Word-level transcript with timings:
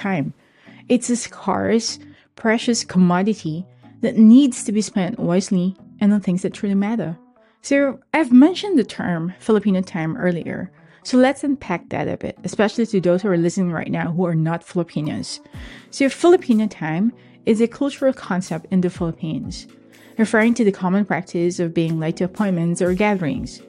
time. 0.00 0.32
It's 0.88 1.10
a 1.10 1.16
scarce, 1.16 1.98
precious 2.36 2.84
commodity 2.84 3.66
that 4.00 4.16
needs 4.16 4.64
to 4.64 4.72
be 4.72 4.80
spent 4.80 5.18
wisely 5.18 5.76
and 6.00 6.12
on 6.12 6.20
things 6.20 6.42
that 6.42 6.54
truly 6.54 6.74
matter. 6.74 7.16
So, 7.62 8.00
I've 8.14 8.32
mentioned 8.32 8.78
the 8.78 8.84
term 8.84 9.34
Filipino 9.38 9.82
time 9.82 10.16
earlier. 10.16 10.72
So, 11.02 11.18
let's 11.18 11.44
unpack 11.44 11.90
that 11.90 12.08
a 12.08 12.16
bit, 12.16 12.38
especially 12.42 12.86
to 12.86 13.00
those 13.00 13.22
who 13.22 13.28
are 13.28 13.36
listening 13.36 13.72
right 13.72 13.90
now 13.90 14.12
who 14.12 14.24
are 14.24 14.34
not 14.34 14.64
Filipinos. 14.64 15.40
So, 15.90 16.08
Filipino 16.08 16.66
time 16.66 17.12
is 17.44 17.60
a 17.60 17.68
cultural 17.68 18.14
concept 18.14 18.66
in 18.70 18.80
the 18.80 18.88
Philippines, 18.88 19.66
referring 20.16 20.54
to 20.54 20.64
the 20.64 20.72
common 20.72 21.04
practice 21.04 21.60
of 21.60 21.74
being 21.74 22.00
late 22.00 22.16
to 22.16 22.24
appointments 22.24 22.80
or 22.80 22.94
gatherings. 22.94 23.60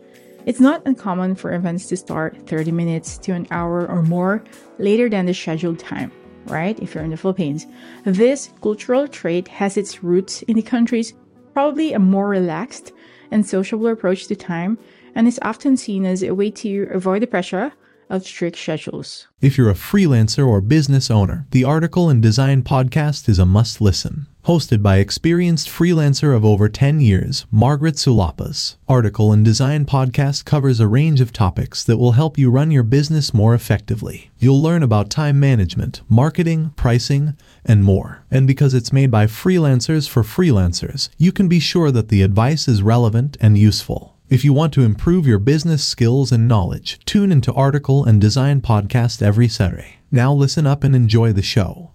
It's 0.45 0.59
not 0.59 0.82
uncommon 0.88 1.36
for 1.36 1.54
events 1.54 1.86
to 1.88 1.98
start 1.98 2.48
30 2.48 2.71
minutes 2.71 3.18
to 3.20 3.34
an 3.34 3.48
hour 3.52 3.88
or 3.88 4.02
more 4.02 4.43
later 4.79 5.09
than 5.09 5.25
the 5.25 5.34
scheduled 5.34 5.79
time, 5.79 6.11
right? 6.45 6.79
If 6.79 6.95
you're 6.95 7.03
in 7.03 7.11
the 7.11 7.17
Philippines. 7.17 7.67
This 8.03 8.52
cultural 8.61 9.07
trait 9.07 9.47
has 9.47 9.77
its 9.77 10.03
roots 10.03 10.41
in 10.43 10.55
the 10.55 10.61
country's 10.61 11.13
probably 11.53 11.93
a 11.93 11.99
more 11.99 12.27
relaxed 12.27 12.91
and 13.31 13.45
sociable 13.45 13.88
approach 13.88 14.27
to 14.27 14.35
time 14.35 14.77
and 15.16 15.27
is 15.27 15.39
often 15.41 15.77
seen 15.77 16.05
as 16.05 16.23
a 16.23 16.33
way 16.33 16.52
to 16.52 16.88
avoid 16.91 17.21
the 17.21 17.27
pressure 17.27 17.71
of 18.09 18.25
strict 18.25 18.57
schedules. 18.57 19.27
If 19.39 19.57
you're 19.57 19.69
a 19.69 19.73
freelancer 19.73 20.45
or 20.45 20.61
business 20.61 21.09
owner, 21.09 21.47
the 21.52 21.63
Article 21.63 22.09
and 22.09 22.21
Design 22.21 22.61
podcast 22.61 23.30
is 23.30 23.39
a 23.39 23.45
must 23.45 23.80
listen. 23.80 24.27
Hosted 24.45 24.81
by 24.81 24.98
experienced 24.98 25.70
freelancer 25.70 26.36
of 26.36 26.44
over 26.44 26.68
10 26.68 27.00
years, 27.00 27.45
Margaret 27.52 27.94
Sulapas. 27.94 28.76
Article 28.88 29.31
and 29.31 29.45
Design 29.45 29.86
podcast 29.86 30.45
covers 30.45 30.80
a 30.80 30.88
range 30.88 31.22
of 31.22 31.31
topics 31.31 31.84
that 31.84 31.98
will 31.98 32.14
help 32.14 32.40
you 32.40 32.50
run 32.50 32.72
your 32.72 32.81
business 32.81 33.36
more 33.36 33.54
effectively. 33.54 34.31
You'll 34.40 34.59
learn 34.59 34.81
about 34.81 35.12
time 35.12 35.40
management, 35.40 36.02
marketing, 36.09 36.73
pricing, 36.76 37.38
and 37.64 37.84
more. 37.84 38.23
And 38.31 38.48
because 38.48 38.73
it's 38.73 38.91
made 38.91 39.12
by 39.12 39.27
freelancers 39.27 40.09
for 40.09 40.23
freelancers, 40.23 41.09
you 41.20 41.31
can 41.31 41.48
be 41.48 41.59
sure 41.59 41.92
that 41.92 42.09
the 42.09 42.23
advice 42.23 42.67
is 42.67 42.81
relevant 42.81 43.38
and 43.39 43.59
useful. 43.59 44.17
If 44.28 44.44
you 44.44 44.53
want 44.53 44.73
to 44.73 44.81
improve 44.81 45.28
your 45.28 45.38
business 45.38 45.83
skills 45.83 46.31
and 46.31 46.48
knowledge, 46.48 46.98
tune 47.05 47.31
into 47.31 47.53
Article 47.53 48.05
and 48.05 48.20
Design 48.20 48.61
Podcast 48.61 49.22
every 49.22 49.48
Saturday. 49.48 49.98
Now 50.09 50.33
listen 50.33 50.66
up 50.66 50.83
and 50.83 50.95
enjoy 50.95 51.31
the 51.31 51.44
show. 51.44 51.91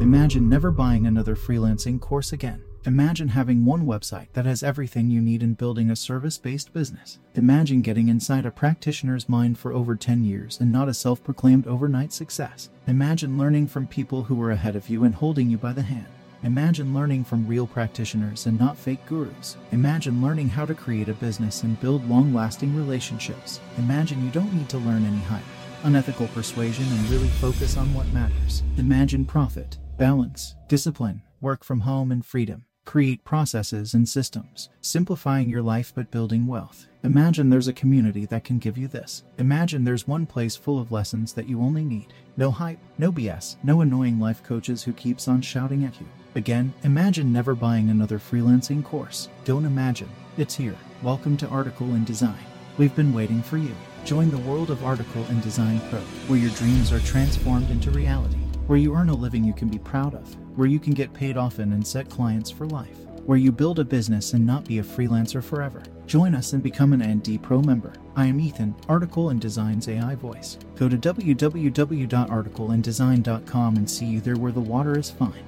Imagine 0.00 0.48
never 0.48 0.70
buying 0.70 1.06
another 1.06 1.36
freelancing 1.36 2.00
course 2.00 2.32
again. 2.32 2.62
Imagine 2.86 3.28
having 3.28 3.66
one 3.66 3.84
website 3.84 4.32
that 4.32 4.46
has 4.46 4.62
everything 4.62 5.10
you 5.10 5.20
need 5.20 5.42
in 5.42 5.52
building 5.52 5.90
a 5.90 5.96
service 5.96 6.38
based 6.38 6.72
business. 6.72 7.18
Imagine 7.34 7.82
getting 7.82 8.08
inside 8.08 8.46
a 8.46 8.50
practitioner's 8.50 9.28
mind 9.28 9.58
for 9.58 9.74
over 9.74 9.94
10 9.94 10.24
years 10.24 10.58
and 10.58 10.72
not 10.72 10.88
a 10.88 10.94
self 10.94 11.22
proclaimed 11.22 11.66
overnight 11.66 12.14
success. 12.14 12.70
Imagine 12.86 13.36
learning 13.36 13.66
from 13.66 13.86
people 13.86 14.22
who 14.22 14.34
were 14.34 14.52
ahead 14.52 14.74
of 14.74 14.88
you 14.88 15.04
and 15.04 15.14
holding 15.14 15.50
you 15.50 15.58
by 15.58 15.74
the 15.74 15.82
hand. 15.82 16.06
Imagine 16.44 16.94
learning 16.94 17.24
from 17.24 17.46
real 17.46 17.66
practitioners 17.66 18.46
and 18.46 18.58
not 18.58 18.78
fake 18.78 19.04
gurus. 19.04 19.58
Imagine 19.72 20.22
learning 20.22 20.48
how 20.48 20.64
to 20.64 20.74
create 20.74 21.10
a 21.10 21.14
business 21.14 21.62
and 21.62 21.78
build 21.78 22.08
long 22.08 22.32
lasting 22.32 22.74
relationships. 22.74 23.60
Imagine 23.76 24.24
you 24.24 24.30
don't 24.30 24.54
need 24.54 24.70
to 24.70 24.78
learn 24.78 25.04
any 25.04 25.18
hype, 25.18 25.42
unethical 25.84 26.28
persuasion, 26.28 26.86
and 26.86 27.10
really 27.10 27.28
focus 27.28 27.76
on 27.76 27.92
what 27.92 28.10
matters. 28.14 28.62
Imagine 28.78 29.26
profit, 29.26 29.76
balance, 30.00 30.54
discipline, 30.66 31.20
work 31.42 31.62
from 31.62 31.80
home, 31.80 32.10
and 32.10 32.24
freedom. 32.24 32.64
Create 32.86 33.22
processes 33.22 33.92
and 33.92 34.08
systems, 34.08 34.70
simplifying 34.80 35.50
your 35.50 35.60
life 35.60 35.92
but 35.94 36.10
building 36.10 36.46
wealth. 36.46 36.86
Imagine 37.04 37.50
there's 37.50 37.68
a 37.68 37.74
community 37.74 38.24
that 38.24 38.42
can 38.42 38.58
give 38.58 38.78
you 38.78 38.88
this. 38.88 39.24
Imagine 39.36 39.84
there's 39.84 40.08
one 40.08 40.24
place 40.24 40.56
full 40.56 40.80
of 40.80 40.90
lessons 40.90 41.34
that 41.34 41.50
you 41.50 41.60
only 41.60 41.84
need. 41.84 42.14
No 42.38 42.50
hype, 42.50 42.78
no 42.96 43.12
BS, 43.12 43.56
no 43.62 43.82
annoying 43.82 44.18
life 44.18 44.42
coaches 44.42 44.82
who 44.82 44.94
keeps 44.94 45.28
on 45.28 45.42
shouting 45.42 45.84
at 45.84 46.00
you. 46.00 46.06
Again, 46.34 46.72
imagine 46.82 47.30
never 47.30 47.54
buying 47.54 47.90
another 47.90 48.18
freelancing 48.18 48.82
course. 48.82 49.28
Don't 49.44 49.66
imagine. 49.66 50.08
It's 50.38 50.54
here. 50.54 50.76
Welcome 51.02 51.36
to 51.36 51.48
Article 51.48 51.88
and 51.88 52.06
Design. 52.06 52.46
We've 52.78 52.96
been 52.96 53.12
waiting 53.12 53.42
for 53.42 53.58
you. 53.58 53.76
Join 54.06 54.30
the 54.30 54.38
world 54.38 54.70
of 54.70 54.82
Article 54.82 55.26
and 55.28 55.42
Design 55.42 55.78
Pro, 55.90 56.00
where 56.26 56.38
your 56.38 56.52
dreams 56.52 56.90
are 56.90 57.00
transformed 57.00 57.70
into 57.70 57.90
reality, 57.90 58.38
where 58.70 58.78
you 58.78 58.94
earn 58.94 59.08
a 59.08 59.14
living 59.14 59.42
you 59.42 59.52
can 59.52 59.66
be 59.66 59.80
proud 59.80 60.14
of, 60.14 60.36
where 60.56 60.68
you 60.68 60.78
can 60.78 60.92
get 60.92 61.12
paid 61.12 61.36
often 61.36 61.72
and 61.72 61.84
set 61.84 62.08
clients 62.08 62.52
for 62.52 62.66
life, 62.66 63.00
where 63.26 63.36
you 63.36 63.50
build 63.50 63.80
a 63.80 63.84
business 63.84 64.32
and 64.32 64.46
not 64.46 64.64
be 64.64 64.78
a 64.78 64.82
freelancer 64.82 65.42
forever. 65.42 65.82
Join 66.06 66.36
us 66.36 66.52
and 66.52 66.62
become 66.62 66.92
an 66.92 67.02
ND 67.02 67.42
Pro 67.42 67.60
member. 67.62 67.92
I 68.14 68.26
am 68.26 68.38
Ethan, 68.38 68.76
Article 68.88 69.30
and 69.30 69.40
Design's 69.40 69.88
AI 69.88 70.14
voice. 70.14 70.56
Go 70.76 70.88
to 70.88 70.96
www.articleanddesign.com 70.96 73.76
and 73.76 73.90
see 73.90 74.06
you 74.06 74.20
there 74.20 74.36
where 74.36 74.52
the 74.52 74.60
water 74.60 74.96
is 74.96 75.10
fine. 75.10 75.44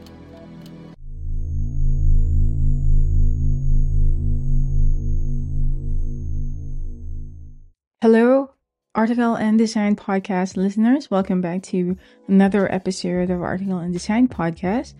Hello, 8.00 8.51
Article 8.94 9.36
and 9.36 9.56
Design 9.56 9.96
Podcast 9.96 10.58
listeners. 10.58 11.10
Welcome 11.10 11.40
back 11.40 11.62
to 11.62 11.96
another 12.28 12.70
episode 12.70 13.30
of 13.30 13.40
Article 13.40 13.78
and 13.78 13.90
Design 13.90 14.28
Podcast 14.28 14.92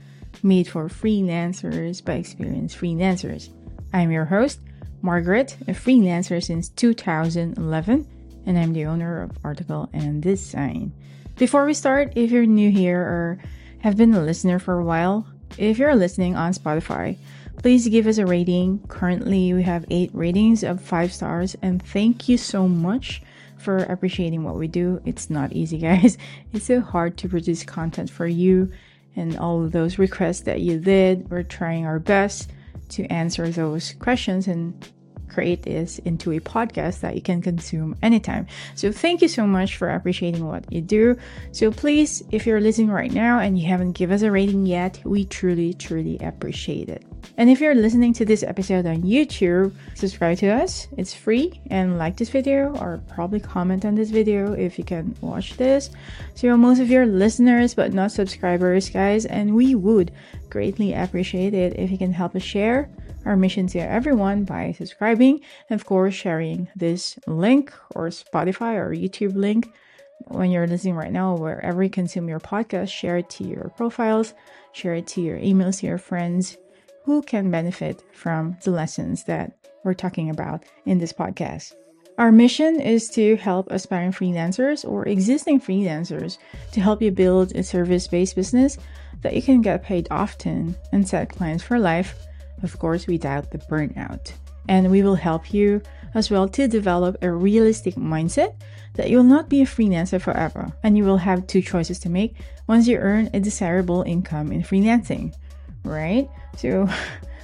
made 0.43 0.67
for 0.67 0.89
freelancers 0.89 2.03
by 2.03 2.15
experienced 2.15 2.79
freelancers. 2.79 3.51
I'm 3.93 4.11
your 4.11 4.25
host, 4.25 4.61
Margaret, 5.03 5.59
a 5.69 5.73
freelancer 5.73 6.43
since 6.43 6.71
2011, 6.71 8.07
and 8.47 8.59
I'm 8.59 8.73
the 8.73 8.87
owner 8.87 9.21
of 9.21 9.37
Article 9.45 9.91
and 9.93 10.23
Design. 10.23 10.95
Before 11.37 11.67
we 11.67 11.75
start, 11.75 12.15
if 12.17 12.31
you're 12.31 12.47
new 12.47 12.71
here 12.71 12.99
or 12.99 13.39
have 13.81 13.99
been 13.99 14.15
a 14.15 14.23
listener 14.23 14.59
for 14.59 14.79
a 14.79 14.85
while, 14.85 15.27
if 15.59 15.77
you're 15.77 15.95
listening 15.95 16.35
on 16.35 16.55
Spotify, 16.55 17.19
Please 17.59 17.87
give 17.89 18.09
us 18.09 18.19
a 18.19 18.27
rating. 18.27 18.81
Currently, 18.89 19.55
we 19.55 19.63
have 19.63 19.85
eight 19.89 20.11
ratings 20.13 20.65
of 20.65 20.81
five 20.81 21.13
stars, 21.13 21.57
and 21.63 21.81
thank 21.81 22.29
you 22.29 22.37
so 22.37 22.67
much 22.67 23.23
for 23.63 23.79
appreciating 23.79 24.45
what 24.45 24.57
we 24.57 24.69
do. 24.69 25.01
It's 25.05 25.31
not 25.31 25.53
easy, 25.53 25.79
guys. 25.91 26.19
It's 26.53 26.67
so 26.67 26.81
hard 26.81 27.17
to 27.19 27.29
produce 27.29 27.65
content 27.65 28.11
for 28.11 28.27
you, 28.27 28.71
and 29.17 29.39
all 29.39 29.65
of 29.65 29.73
those 29.73 29.99
requests 29.99 30.41
that 30.43 30.61
you 30.61 30.79
did. 30.79 31.31
We're 31.31 31.43
trying 31.43 31.87
our 31.87 31.99
best 31.99 32.51
to 32.91 33.07
answer 33.07 33.49
those 33.49 33.95
questions 33.95 34.49
and 34.49 34.75
create 35.29 35.63
this 35.63 35.99
into 36.01 36.33
a 36.33 36.41
podcast 36.41 37.01
that 37.01 37.15
you 37.15 37.23
can 37.23 37.41
consume 37.41 37.97
anytime. 38.03 38.47
So 38.75 38.93
thank 38.93 39.23
you 39.23 39.29
so 39.29 39.47
much 39.47 39.77
for 39.77 39.89
appreciating 39.89 40.47
what 40.47 40.71
you 40.71 40.81
do. 40.81 41.17
So 41.53 41.71
please, 41.71 42.23
if 42.31 42.47
you're 42.47 42.61
listening 42.61 42.91
right 42.91 43.13
now 43.13 43.39
and 43.39 43.59
you 43.59 43.67
haven't 43.67 43.93
given 43.93 44.15
us 44.15 44.23
a 44.23 44.31
rating 44.31 44.67
yet, 44.67 45.01
we 45.05 45.25
truly, 45.25 45.75
truly 45.75 46.19
appreciate 46.19 46.89
it. 46.89 47.05
And 47.37 47.49
if 47.49 47.61
you're 47.61 47.75
listening 47.75 48.13
to 48.15 48.25
this 48.25 48.43
episode 48.43 48.87
on 48.87 49.03
YouTube, 49.03 49.75
subscribe 49.95 50.39
to 50.39 50.49
us. 50.49 50.89
It's 50.97 51.15
free 51.15 51.61
and 51.71 51.99
like 51.99 52.17
this 52.17 52.29
video 52.29 52.77
or 52.77 53.01
probably 53.09 53.41
comment 53.41 53.85
on 53.85 53.95
this 53.95 54.11
video 54.11 54.53
if 54.53 54.79
you 54.79 54.85
can 54.85 55.17
watch 55.21 55.57
this. 55.57 55.91
So 56.35 56.57
most 56.57 56.81
of 56.81 56.91
your 56.91 57.07
listeners 57.07 57.75
but 57.75 57.93
not 57.93 58.13
subscribers, 58.13 58.91
guys, 58.91 59.25
and 59.27 59.55
we 59.55 59.75
would 59.75 60.13
greatly 60.51 60.93
appreciate 60.93 61.55
it 61.55 61.79
if 61.79 61.91
you 61.91 61.99
can 61.99 62.13
help 62.13 62.37
us 62.37 62.43
share 62.43 62.91
our 63.25 63.37
mission 63.37 63.67
to 63.69 63.79
everyone 63.79 64.45
by 64.45 64.73
subscribing 64.73 65.41
and 65.71 65.81
of 65.81 65.87
course 65.87 66.15
sharing 66.15 66.69
this 66.75 67.19
link 67.27 67.73
or 67.95 68.09
Spotify 68.09 68.75
or 68.77 68.91
YouTube 68.91 69.37
link 69.37 69.73
when 70.29 70.51
you're 70.51 70.67
listening 70.67 70.95
right 70.95 71.13
now, 71.13 71.37
wherever 71.37 71.83
you 71.83 71.91
consume 71.91 72.29
your 72.29 72.41
podcast, 72.41 72.89
share 72.89 73.19
it 73.19 73.31
to 73.31 73.45
your 73.45 73.71
profiles, 73.77 74.35
share 74.73 74.95
it 74.95 75.07
to 75.09 75.21
your 75.21 75.39
emails, 75.39 75.81
to 75.81 75.87
your 75.87 75.99
friends 75.99 76.57
who 77.05 77.23
can 77.23 77.51
benefit 77.51 78.03
from 78.13 78.57
the 78.65 78.71
lessons 78.71 79.25
that 79.25 79.53
we're 79.85 79.95
talking 79.95 80.31
about 80.31 80.65
in 80.87 80.99
this 80.99 81.13
podcast. 81.13 81.75
Our 82.19 82.31
mission 82.31 82.81
is 82.81 83.09
to 83.11 83.37
help 83.37 83.71
aspiring 83.71 84.13
freelancers 84.13 84.89
or 84.89 85.09
existing 85.09 85.61
freelancers 85.61 86.39
to 86.73 86.81
help 86.81 87.03
you 87.03 87.11
build 87.11 87.53
a 87.57 87.63
service 87.63 88.07
based 88.07 88.37
business 88.37 88.79
that 89.23 89.35
you 89.35 89.43
can 89.43 89.63
get 89.63 89.83
paid 89.83 90.09
often 90.11 90.77
and 90.93 91.09
set 91.09 91.31
clients 91.31 91.65
for 91.65 91.79
life 91.79 92.15
of 92.63 92.79
course, 92.79 93.07
without 93.07 93.51
the 93.51 93.59
burnout. 93.59 94.33
And 94.69 94.91
we 94.91 95.03
will 95.03 95.17
help 95.17 95.53
you 95.53 95.83
as 96.15 96.31
well 96.31 96.49
to 96.49 96.69
develop 96.69 97.17
a 97.23 97.31
realistic 97.31 97.95
mindset 97.97 98.55
that 98.95 99.11
you 99.11 99.17
will 99.17 99.25
not 99.25 99.49
be 99.49 99.63
a 99.63 99.67
freelancer 99.67 100.21
forever 100.21 100.73
and 100.83 100.97
you 100.97 101.05
will 101.05 101.17
have 101.17 101.47
two 101.47 101.63
choices 101.63 101.99
to 102.01 102.11
make 102.11 102.37
once 102.69 102.87
you 102.87 102.99
earn 102.99 103.31
a 103.35 103.41
desirable 103.41 104.03
income 104.03 104.53
in 104.53 104.63
freelancing, 104.63 105.35
right? 105.85 106.29
So, 106.57 106.89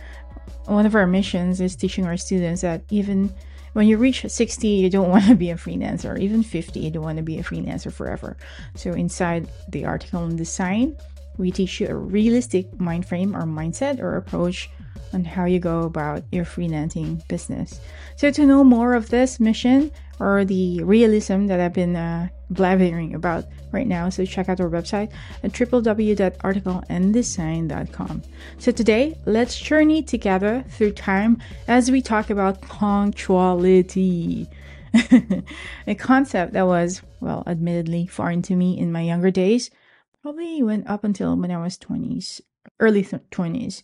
one 0.67 0.87
of 0.87 0.95
our 0.95 1.07
missions 1.07 1.61
is 1.61 1.77
teaching 1.77 2.07
our 2.07 2.17
students 2.17 2.61
that 2.63 2.83
even 2.91 3.33
when 3.73 3.87
you 3.87 3.97
reach 3.97 4.25
60, 4.27 4.67
you 4.67 4.91
don't 4.91 5.11
want 5.11 5.27
to 5.27 5.35
be 5.35 5.51
a 5.51 5.57
freelancer, 5.57 6.19
even 6.19 6.43
50, 6.43 6.81
you 6.81 6.91
don't 6.91 7.03
want 7.03 7.17
to 7.19 7.23
be 7.23 7.39
a 7.39 7.43
freelancer 7.43 7.93
forever. 7.93 8.37
So, 8.75 8.93
inside 8.93 9.49
the 9.69 9.85
Article 9.85 10.25
and 10.25 10.37
Design, 10.37 10.97
we 11.37 11.51
teach 11.51 11.81
you 11.81 11.89
a 11.89 11.95
realistic 11.95 12.81
mind 12.81 13.07
frame 13.07 13.37
or 13.37 13.43
mindset 13.43 14.01
or 14.01 14.17
approach 14.17 14.69
on 15.13 15.25
how 15.25 15.45
you 15.45 15.59
go 15.59 15.83
about 15.83 16.23
your 16.33 16.45
freelancing 16.45 17.27
business. 17.29 17.81
So, 18.17 18.31
to 18.31 18.47
know 18.47 18.65
more 18.65 18.95
of 18.95 19.11
this 19.11 19.39
mission 19.39 19.93
or 20.19 20.45
the 20.45 20.83
realism 20.83 21.47
that 21.47 21.61
I've 21.61 21.73
been 21.73 21.97
uh, 21.97 22.29
blabbering 22.53 23.15
about 23.15 23.45
right 23.73 23.87
now. 23.87 24.09
So 24.09 24.25
check 24.25 24.49
out 24.49 24.61
our 24.61 24.69
website 24.69 25.13
at 25.43 25.53
www.articleanddesign.com. 25.53 28.23
So 28.59 28.73
today, 28.73 29.17
let's 29.27 29.59
journey 29.59 30.03
together 30.03 30.65
through 30.71 30.93
time 30.93 31.43
as 31.67 31.91
we 31.91 32.01
talk 32.03 32.31
about 32.31 32.61
punctuality. 32.63 34.49
a 35.87 35.95
concept 35.95 36.55
that 36.55 36.67
was, 36.67 37.03
well, 37.21 37.43
admittedly 37.47 38.07
foreign 38.07 38.41
to 38.43 38.57
me 38.57 38.79
in 38.79 38.93
my 38.93 39.03
younger 39.03 39.31
days. 39.31 39.71
Probably 40.23 40.63
went 40.63 40.89
up 40.89 41.05
until 41.05 41.37
when 41.37 41.51
I 41.51 41.63
was 41.63 41.77
20s, 41.79 42.41
early 42.81 43.05
20s. 43.05 43.83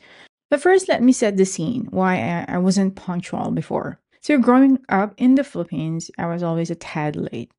But 0.51 0.61
first, 0.61 0.89
let 0.89 1.03
me 1.03 1.13
set 1.13 1.37
the 1.37 1.45
scene 1.45 1.87
why 1.91 2.17
I, 2.17 2.55
I 2.55 2.59
wasn't 2.59 2.97
punctual 2.97 3.51
before. 3.51 4.01
So, 4.21 4.39
growing 4.39 4.79
up 4.89 5.15
in 5.19 5.35
the 5.35 5.45
Philippines, 5.45 6.11
I 6.17 6.25
was 6.27 6.43
always 6.43 6.71
a 6.71 6.75
tad 6.75 7.17
late 7.17 7.51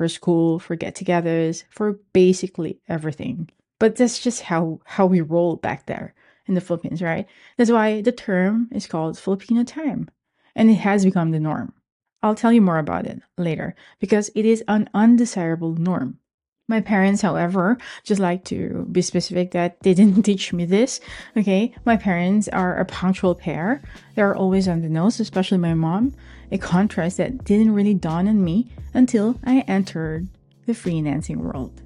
for 0.00 0.08
school, 0.08 0.58
for 0.58 0.76
get 0.76 0.94
togethers, 0.94 1.64
for 1.68 2.00
basically 2.14 2.80
everything. 2.88 3.50
But 3.78 3.96
that's 3.96 4.18
just 4.18 4.40
how, 4.40 4.80
how 4.86 5.04
we 5.04 5.20
roll 5.20 5.56
back 5.56 5.84
there 5.84 6.14
in 6.46 6.54
the 6.54 6.62
Philippines, 6.62 7.02
right? 7.02 7.26
That's 7.58 7.70
why 7.70 8.00
the 8.00 8.10
term 8.10 8.70
is 8.72 8.86
called 8.86 9.18
Filipino 9.18 9.62
time. 9.62 10.08
And 10.56 10.70
it 10.70 10.76
has 10.76 11.04
become 11.04 11.32
the 11.32 11.38
norm. 11.38 11.74
I'll 12.22 12.34
tell 12.34 12.50
you 12.50 12.62
more 12.62 12.78
about 12.78 13.06
it 13.06 13.20
later 13.36 13.74
because 13.98 14.30
it 14.34 14.46
is 14.46 14.64
an 14.68 14.88
undesirable 14.94 15.74
norm. 15.74 16.18
My 16.66 16.80
parents, 16.80 17.20
however, 17.20 17.76
just 18.02 18.22
like 18.22 18.44
to 18.44 18.88
be 18.90 19.02
specific 19.02 19.50
that 19.50 19.80
they 19.82 19.92
didn't 19.92 20.22
teach 20.30 20.54
me 20.54 20.64
this. 20.64 20.98
Okay. 21.36 21.74
My 21.84 21.98
parents 21.98 22.48
are 22.48 22.78
a 22.78 22.86
punctual 22.86 23.34
pair. 23.34 23.82
They're 24.14 24.34
always 24.34 24.66
on 24.66 24.80
the 24.80 24.88
nose, 24.88 25.20
especially 25.20 25.58
my 25.58 25.74
mom. 25.74 26.14
A 26.52 26.58
contrast 26.58 27.16
that 27.18 27.44
didn't 27.44 27.74
really 27.74 27.94
dawn 27.94 28.28
on 28.28 28.44
me 28.44 28.72
until 28.94 29.38
I 29.44 29.60
entered 29.60 30.28
the 30.66 30.72
freelancing 30.72 31.36
world. 31.36 31.82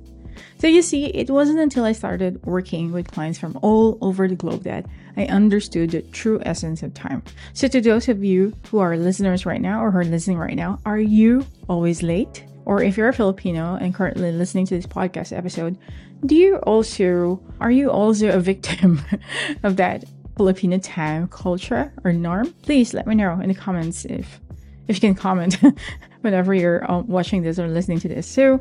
So 0.59 0.67
you 0.67 0.83
see, 0.83 1.07
it 1.07 1.31
wasn't 1.31 1.61
until 1.61 1.85
I 1.85 1.93
started 1.93 2.45
working 2.45 2.91
with 2.91 3.11
clients 3.11 3.39
from 3.39 3.59
all 3.63 3.99
over 4.01 4.27
the 4.27 4.35
globe 4.35 4.65
that 4.65 4.87
I 5.17 5.27
understood 5.27 5.91
the 5.91 6.03
true 6.03 6.41
essence 6.45 6.83
of 6.83 6.95
time. 6.95 7.23
So 7.53 7.69
to 7.69 7.81
those 7.81 8.09
of 8.09 8.25
you 8.25 8.53
who 8.71 8.79
are 8.79 8.97
listeners 8.97 9.47
right 9.47 9.61
now 9.61 9.85
or 9.85 9.91
who 9.91 9.99
are 9.99 10.05
listening 10.05 10.39
right 10.39 10.57
now, 10.57 10.81
are 10.85 10.99
you 10.99 11.47
always 11.69 12.03
late? 12.03 12.45
or 12.67 12.83
if 12.83 12.97
you're 12.97 13.09
a 13.09 13.13
Filipino 13.13 13.77
and 13.77 13.95
currently 13.95 14.33
listening 14.33 14.67
to 14.67 14.77
this 14.77 14.87
podcast 14.87 15.37
episode, 15.37 15.79
do 16.27 16.35
you 16.35 16.57
also 16.59 17.41
are 17.61 17.71
you 17.71 17.91
also 17.91 18.31
a 18.31 18.41
victim 18.41 19.03
of 19.63 19.77
that 19.77 20.05
Filipino 20.37 20.79
time 20.79 21.29
culture 21.29 21.93
or 22.05 22.13
norm? 22.13 22.53
Please 22.63 22.95
let 22.95 23.07
me 23.07 23.15
know 23.15 23.39
in 23.41 23.49
the 23.49 23.55
comments 23.55 24.05
if 24.05 24.41
if 24.89 24.97
you 24.97 25.01
can 25.01 25.15
comment 25.15 25.59
whenever 26.21 26.55
you're 26.55 26.91
um, 26.91 27.07
watching 27.07 27.43
this 27.43 27.59
or 27.59 27.69
listening 27.69 28.01
to 28.01 28.09
this. 28.09 28.27
So, 28.27 28.61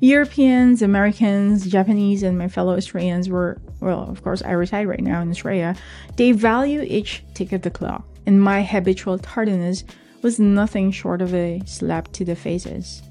Europeans, 0.00 0.82
Americans, 0.82 1.66
Japanese, 1.66 2.22
and 2.22 2.36
my 2.36 2.48
fellow 2.48 2.76
Australians 2.76 3.28
were, 3.28 3.58
well, 3.80 4.02
of 4.10 4.22
course, 4.22 4.42
I 4.42 4.50
reside 4.50 4.86
right 4.86 5.00
now 5.00 5.22
in 5.22 5.30
Australia. 5.30 5.76
They 6.16 6.32
value 6.32 6.82
each 6.82 7.24
tick 7.34 7.52
of 7.52 7.62
the 7.62 7.70
clock, 7.70 8.04
and 8.26 8.42
my 8.42 8.62
habitual 8.62 9.18
tardiness 9.18 9.84
was 10.22 10.38
nothing 10.38 10.90
short 10.90 11.22
of 11.22 11.32
a 11.34 11.62
slap 11.66 12.12
to 12.12 12.24
the 12.24 12.34
faces 12.34 13.02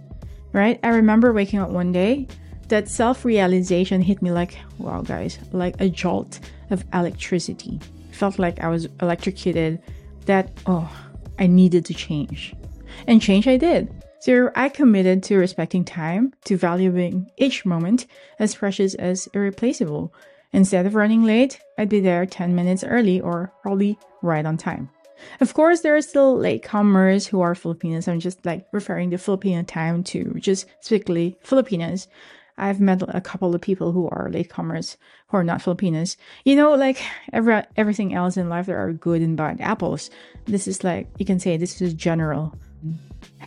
right? 0.53 0.79
I 0.83 0.89
remember 0.89 1.33
waking 1.33 1.59
up 1.59 1.69
one 1.69 1.91
day, 1.91 2.27
that 2.69 2.87
self 2.87 3.25
realization 3.25 4.01
hit 4.01 4.21
me 4.21 4.31
like, 4.31 4.57
wow, 4.77 5.01
guys, 5.01 5.37
like 5.51 5.75
a 5.81 5.89
jolt 5.89 6.39
of 6.69 6.85
electricity. 6.93 7.79
Felt 8.11 8.39
like 8.39 8.59
I 8.61 8.69
was 8.69 8.87
electrocuted, 9.01 9.81
that, 10.25 10.51
oh, 10.65 10.89
I 11.43 11.47
needed 11.47 11.83
to 11.85 11.93
change. 11.93 12.55
And 13.05 13.21
change 13.21 13.49
I 13.49 13.57
did. 13.57 13.93
So 14.21 14.49
I 14.55 14.69
committed 14.69 15.23
to 15.23 15.35
respecting 15.35 15.83
time, 15.83 16.33
to 16.45 16.55
valuing 16.55 17.29
each 17.35 17.65
moment 17.65 18.07
as 18.39 18.55
precious 18.55 18.95
as 18.95 19.27
irreplaceable. 19.33 20.13
Instead 20.53 20.85
of 20.85 20.95
running 20.95 21.23
late, 21.23 21.59
I'd 21.77 21.89
be 21.89 21.99
there 21.99 22.25
10 22.25 22.55
minutes 22.55 22.85
early 22.85 23.19
or 23.19 23.51
probably 23.61 23.99
right 24.21 24.45
on 24.45 24.55
time. 24.55 24.89
Of 25.41 25.53
course, 25.53 25.81
there 25.81 25.97
are 25.97 26.01
still 26.01 26.37
latecomers 26.37 27.27
who 27.27 27.41
are 27.41 27.55
Filipinos. 27.55 28.07
I'm 28.07 28.21
just 28.21 28.45
like 28.45 28.65
referring 28.71 29.11
to 29.11 29.17
Filipino 29.17 29.63
time 29.63 30.01
to 30.05 30.35
just 30.39 30.65
strictly 30.79 31.35
Filipinos. 31.41 32.07
I've 32.57 32.79
met 32.79 33.01
a 33.07 33.21
couple 33.21 33.55
of 33.55 33.61
people 33.61 33.91
who 33.91 34.07
are 34.09 34.29
latecomers 34.29 34.97
who 35.27 35.37
are 35.37 35.43
not 35.43 35.61
Filipinos. 35.61 36.17
You 36.45 36.55
know, 36.55 36.73
like 36.75 37.03
every, 37.31 37.63
everything 37.75 38.13
else 38.13 38.37
in 38.37 38.49
life, 38.49 38.67
there 38.67 38.77
are 38.77 38.93
good 38.93 39.21
and 39.21 39.35
bad 39.35 39.59
apples. 39.61 40.09
This 40.45 40.67
is 40.67 40.83
like, 40.83 41.07
you 41.17 41.25
can 41.25 41.39
say 41.39 41.57
this 41.57 41.81
is 41.81 41.93
general 41.93 42.55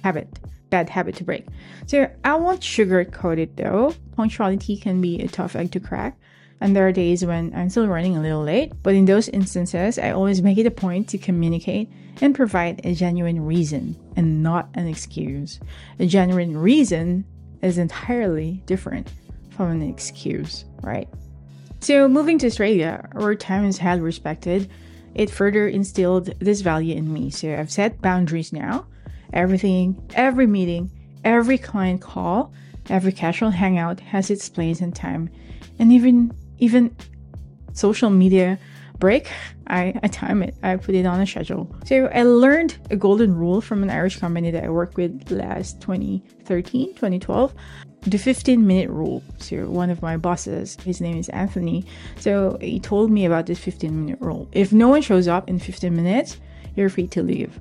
habit, 0.03 0.39
bad 0.71 0.89
habit 0.89 1.17
to 1.17 1.25
break. 1.25 1.47
So 1.87 2.11
I 2.25 2.35
won't 2.35 2.61
sugarcoat 2.61 3.39
it 3.39 3.57
though. 3.57 3.95
Punctuality 4.17 4.77
can 4.77 5.01
be 5.01 5.21
a 5.21 5.29
tough 5.29 5.57
egg 5.57 5.73
to 5.73 5.81
crack. 5.81 6.19
And 6.61 6.75
there 6.75 6.89
are 6.89 6.93
days 6.93 7.25
when 7.25 7.53
I'm 7.55 7.69
still 7.69 7.87
running 7.87 8.17
a 8.17 8.23
little 8.23 8.43
late, 8.43 8.73
but 8.83 8.95
in 8.95 9.05
those 9.05 9.29
instances, 9.29 9.99
I 9.99 10.11
always 10.11 10.41
make 10.41 10.57
it 10.57 10.67
a 10.67 10.71
point 10.71 11.09
to 11.11 11.19
communicate 11.19 11.91
and 12.23 12.35
provide 12.35 12.81
a 12.85 12.95
genuine 12.95 13.45
reason 13.45 13.95
and 14.17 14.43
not 14.43 14.71
an 14.73 14.89
excuse. 14.89 15.61
A 15.99 16.07
genuine 16.07 16.57
reason 16.57 17.27
is 17.63 17.79
entirely 17.79 18.63
different 18.67 19.11
from 19.51 19.71
an 19.71 19.83
excuse, 19.83 20.65
right? 20.83 21.09
So, 21.81 22.09
moving 22.09 22.39
to 22.39 22.47
Australia, 22.47 23.09
where 23.13 23.35
time 23.35 23.65
is 23.65 23.79
highly 23.79 24.01
respected, 24.01 24.71
it 25.15 25.31
further 25.31 25.69
instilled 25.69 26.27
this 26.41 26.61
value 26.61 26.95
in 26.95 27.13
me. 27.13 27.31
So, 27.31 27.55
I've 27.55 27.71
set 27.71 28.01
boundaries 28.01 28.53
now. 28.53 28.87
Everything, 29.33 30.03
every 30.15 30.47
meeting, 30.47 30.91
every 31.25 31.59
client 31.59 32.01
call, 32.01 32.53
every 32.89 33.13
casual 33.13 33.51
hangout 33.51 34.01
has 34.01 34.31
its 34.31 34.49
place 34.49 34.81
and 34.81 34.95
time. 34.95 35.31
And 35.79 35.93
even 35.93 36.33
even 36.59 36.97
social 37.73 38.11
media 38.11 38.59
break, 38.99 39.29
I, 39.67 39.99
I 40.03 40.09
time 40.09 40.43
it. 40.43 40.55
I 40.63 40.77
put 40.77 40.95
it 40.95 41.07
on 41.07 41.21
a 41.21 41.27
schedule. 41.27 41.75
So 41.85 42.07
I 42.07 42.23
learned 42.23 42.77
a 42.91 42.97
golden 42.97 43.35
rule 43.35 43.61
from 43.61 43.83
an 43.83 43.91
Irish 43.91 44.19
company 44.19 44.51
that 44.51 44.65
I 44.65 44.69
worked 44.69 44.97
with 44.97 45.31
last 45.31 45.81
2013, 45.81 46.95
2012. 46.95 47.55
The 48.03 48.19
15 48.19 48.65
minute 48.65 48.91
rule. 48.91 49.23
So 49.39 49.69
one 49.69 49.91
of 49.91 50.01
my 50.01 50.17
bosses, 50.17 50.77
his 50.85 51.01
name 51.01 51.17
is 51.17 51.29
Anthony. 51.31 51.85
So 52.19 52.57
he 52.61 52.79
told 52.79 53.11
me 53.11 53.27
about 53.27 53.47
this 53.47 53.59
15 53.59 54.05
minute 54.05 54.21
rule. 54.21 54.49
If 54.53 54.73
no 54.73 54.89
one 54.89 55.03
shows 55.03 55.27
up 55.27 55.49
in 55.49 55.59
15 55.59 55.95
minutes, 55.95 56.39
you're 56.77 56.89
free 56.89 57.09
to 57.09 57.23
leave. 57.23 57.59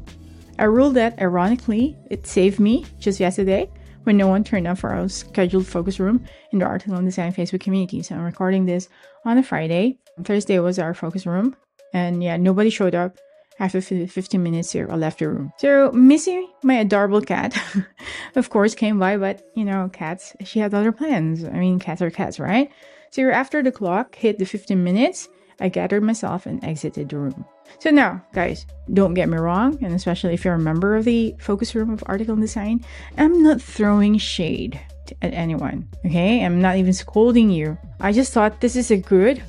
A 0.59 0.69
rule 0.69 0.91
that 0.91 1.19
ironically 1.19 1.97
it 2.09 2.27
saved 2.27 2.59
me 2.59 2.85
just 2.99 3.19
yesterday 3.19 3.69
when 4.03 4.17
no 4.17 4.27
one 4.27 4.43
turned 4.43 4.67
up 4.67 4.77
for 4.77 4.91
our 4.91 5.09
scheduled 5.09 5.65
focus 5.65 5.99
room 5.99 6.23
in 6.51 6.59
the 6.59 6.65
Article 6.65 6.95
and 6.95 7.07
Design 7.07 7.33
Facebook 7.33 7.59
community. 7.61 8.01
So 8.03 8.15
I'm 8.15 8.21
recording 8.21 8.65
this 8.65 8.87
on 9.25 9.37
a 9.37 9.43
Friday. 9.43 9.97
Thursday 10.23 10.59
was 10.59 10.79
our 10.79 10.93
focus 10.93 11.25
room, 11.25 11.55
and 11.93 12.23
yeah, 12.23 12.37
nobody 12.37 12.69
showed 12.69 12.95
up. 12.95 13.17
After 13.57 13.79
15 13.79 14.43
minutes 14.43 14.73
here, 14.73 14.85
I 14.91 14.97
left 14.97 15.19
the 15.19 15.29
room. 15.29 15.53
So 15.59 15.89
Missy, 15.93 16.45
my 16.61 16.73
adorable 16.73 17.21
cat, 17.21 17.57
of 18.35 18.49
course, 18.49 18.75
came 18.75 18.99
by, 18.99 19.15
but 19.15 19.43
you 19.55 19.63
know, 19.63 19.89
cats, 19.93 20.35
she 20.43 20.59
had 20.59 20.73
other 20.73 20.91
plans. 20.91 21.45
I 21.45 21.51
mean, 21.51 21.79
cats 21.79 22.01
are 22.01 22.11
cats, 22.11 22.37
right? 22.37 22.69
So 23.11 23.29
after 23.29 23.63
the 23.63 23.71
clock 23.71 24.15
hit 24.15 24.39
the 24.39 24.45
15 24.45 24.83
minutes, 24.83 25.29
I 25.61 25.69
gathered 25.69 26.03
myself 26.03 26.45
and 26.45 26.61
exited 26.65 27.07
the 27.07 27.17
room. 27.17 27.45
So 27.79 27.91
now, 27.91 28.21
guys, 28.33 28.65
don't 28.93 29.13
get 29.13 29.29
me 29.29 29.37
wrong, 29.37 29.81
and 29.81 29.93
especially 29.93 30.33
if 30.33 30.43
you're 30.43 30.55
a 30.55 30.59
member 30.59 30.95
of 30.95 31.05
the 31.05 31.33
focus 31.39 31.73
room 31.75 31.91
of 31.91 32.03
article 32.07 32.35
design, 32.35 32.83
I'm 33.17 33.41
not 33.41 33.61
throwing 33.61 34.17
shade 34.17 34.79
at 35.21 35.33
anyone, 35.33 35.87
okay? 36.05 36.43
I'm 36.43 36.61
not 36.61 36.75
even 36.77 36.93
scolding 36.93 37.49
you. 37.49 37.77
I 37.99 38.11
just 38.11 38.33
thought 38.33 38.61
this 38.61 38.75
is 38.75 38.91
a 38.91 38.97
good 38.97 39.41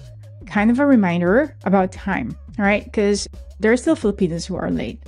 kind 0.46 0.70
of 0.70 0.78
a 0.78 0.86
reminder 0.86 1.54
about 1.64 1.92
time, 1.92 2.36
right? 2.58 2.84
Because 2.84 3.28
there 3.60 3.72
are 3.72 3.76
still 3.76 3.96
Filipinos 3.96 4.46
who 4.46 4.56
are 4.56 4.70
late. 4.70 5.02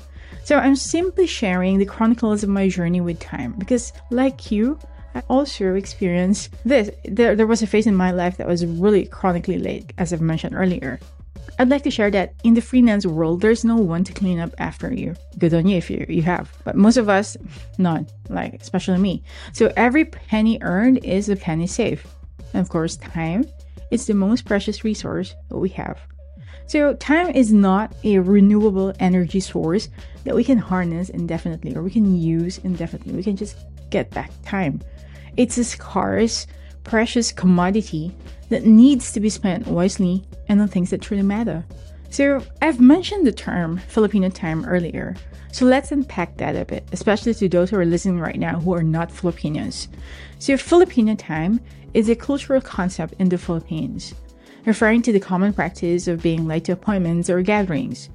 So 0.45 0.57
I'm 0.57 0.76
simply 0.76 1.26
sharing 1.26 1.78
the 1.78 1.85
chronicles 1.85 2.42
of 2.42 2.49
my 2.49 2.68
journey 2.68 3.00
with 3.00 3.21
time 3.21 3.52
because, 3.59 3.92
like 4.11 4.50
you, 4.50 4.78
I 5.14 5.23
also 5.28 5.75
experienced 5.75 6.54
this. 6.64 6.90
There, 7.04 7.35
there 7.35 7.47
was 7.47 7.62
a 7.62 7.66
phase 7.66 7.87
in 7.87 7.95
my 7.95 8.12
life 8.12 8.37
that 8.38 8.47
was 8.47 8.64
really 8.64 9.07
chronically 9.07 9.59
late, 9.59 9.92
as 9.99 10.12
I've 10.12 10.21
mentioned 10.21 10.54
earlier. 10.54 11.00
I'd 11.59 11.68
like 11.68 11.83
to 11.83 11.90
share 11.90 12.11
that 12.12 12.35
in 12.45 12.54
the 12.54 12.61
freelance 12.61 13.04
world, 13.04 13.40
there's 13.40 13.64
no 13.64 13.76
one 13.76 14.04
to 14.04 14.12
clean 14.12 14.38
up 14.38 14.54
after 14.59 14.92
you. 14.95 15.16
Good 15.38 15.54
on 15.54 15.66
you 15.66 15.76
if 15.76 15.90
you, 15.90 16.07
you 16.09 16.23
have. 16.23 16.52
But 16.64 16.76
most 16.76 16.97
of 16.97 17.09
us, 17.09 17.37
none, 17.78 18.07
like 18.28 18.54
especially 18.54 18.99
me. 18.99 19.25
So 19.52 19.73
every 19.76 20.04
penny 20.04 20.59
earned 20.62 21.04
is 21.04 21.28
a 21.28 21.37
penny 21.37 21.66
saved. 21.66 22.07
And 22.52 22.61
of 22.61 22.68
course, 22.68 22.97
time 22.97 23.45
is 23.90 24.07
the 24.07 24.14
most 24.14 24.45
precious 24.45 24.85
resource 24.85 25.35
that 25.49 25.59
we 25.59 25.68
have. 25.71 25.99
So 26.66 26.95
time 26.95 27.30
is 27.30 27.52
not 27.52 27.95
a 28.04 28.18
renewable 28.18 28.92
energy 29.00 29.40
source 29.40 29.88
that 30.25 30.35
we 30.35 30.45
can 30.45 30.59
harness 30.59 31.09
indefinitely 31.09 31.75
or 31.75 31.83
we 31.83 31.90
can 31.90 32.14
use 32.14 32.59
indefinitely. 32.59 33.14
We 33.14 33.23
can 33.23 33.37
just 33.37 33.57
get 33.90 34.11
back 34.11 34.30
time. 34.45 34.83
It's 35.37 35.57
a 35.57 35.64
scarce, 35.64 36.47
precious 36.85 37.33
commodity 37.33 38.14
that 38.50 38.66
needs 38.66 39.12
to 39.12 39.21
be 39.21 39.30
spent 39.30 39.66
wisely 39.66 40.25
and 40.49 40.61
on 40.61 40.68
things 40.68 40.90
that 40.90 41.00
truly 41.00 41.23
matter. 41.23 41.64
So, 42.10 42.42
I've 42.62 42.80
mentioned 42.80 43.26
the 43.26 43.32
term 43.32 43.78
Filipino 43.78 44.30
time 44.30 44.64
earlier. 44.64 45.14
So, 45.52 45.66
let's 45.66 45.92
unpack 45.92 46.36
that 46.38 46.56
a 46.56 46.64
bit, 46.64 46.84
especially 46.92 47.34
to 47.34 47.48
those 47.48 47.70
who 47.70 47.76
are 47.76 47.84
listening 47.84 48.18
right 48.18 48.38
now 48.38 48.60
who 48.60 48.74
are 48.74 48.82
not 48.82 49.12
Filipinos. 49.12 49.88
So, 50.38 50.56
Filipino 50.56 51.14
time 51.14 51.60
is 51.94 52.08
a 52.08 52.16
cultural 52.16 52.60
concept 52.60 53.14
in 53.18 53.28
the 53.28 53.38
Philippines, 53.38 54.14
referring 54.64 55.02
to 55.02 55.12
the 55.12 55.20
common 55.20 55.52
practice 55.52 56.08
of 56.08 56.22
being 56.22 56.46
late 56.46 56.64
to 56.64 56.72
appointments 56.72 57.28
or 57.28 57.42
gatherings. 57.42 58.08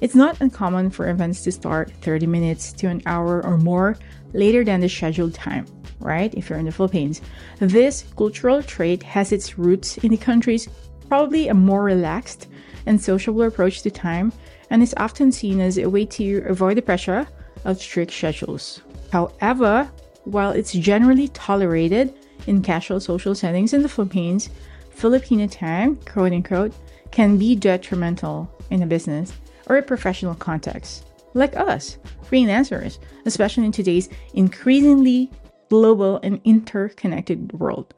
It's 0.00 0.14
not 0.14 0.40
uncommon 0.40 0.90
for 0.90 1.08
events 1.08 1.42
to 1.44 1.52
start 1.52 1.90
30 2.02 2.26
minutes 2.26 2.72
to 2.74 2.88
an 2.88 3.00
hour 3.06 3.44
or 3.44 3.56
more 3.56 3.96
later 4.34 4.62
than 4.62 4.80
the 4.80 4.88
scheduled 4.88 5.34
time, 5.34 5.66
right? 6.00 6.34
If 6.34 6.50
you're 6.50 6.58
in 6.58 6.66
the 6.66 6.72
Philippines. 6.72 7.22
This 7.60 8.04
cultural 8.16 8.62
trait 8.62 9.02
has 9.04 9.32
its 9.32 9.56
roots 9.56 9.96
in 9.98 10.10
the 10.10 10.18
country's 10.18 10.68
probably 11.08 11.48
a 11.48 11.54
more 11.54 11.82
relaxed 11.82 12.48
and 12.86 13.00
sociable 13.00 13.42
approach 13.42 13.82
to 13.82 13.90
time 13.90 14.32
and 14.70 14.82
is 14.82 14.94
often 14.96 15.30
seen 15.30 15.60
as 15.60 15.78
a 15.78 15.86
way 15.88 16.06
to 16.06 16.44
avoid 16.48 16.76
the 16.76 16.82
pressure 16.82 17.26
of 17.64 17.80
strict 17.80 18.12
schedules. 18.12 18.80
However, 19.12 19.90
while 20.24 20.50
it's 20.50 20.72
generally 20.72 21.28
tolerated 21.28 22.14
in 22.46 22.62
casual 22.62 23.00
social 23.00 23.34
settings 23.34 23.72
in 23.72 23.82
the 23.82 23.88
Philippines, 23.88 24.50
Filipino 24.90 25.46
time, 25.46 25.96
quote 26.06 26.32
unquote, 26.32 26.72
can 27.10 27.38
be 27.38 27.54
detrimental 27.54 28.50
in 28.70 28.82
a 28.82 28.86
business 28.86 29.32
or 29.68 29.76
a 29.76 29.82
professional 29.82 30.34
context. 30.34 31.06
Like 31.34 31.54
us, 31.56 31.98
freelancers, 32.28 32.98
especially 33.26 33.66
in 33.66 33.72
today's 33.72 34.08
increasingly 34.34 35.30
global 35.68 36.18
and 36.22 36.40
interconnected 36.44 37.52
world. 37.52 37.94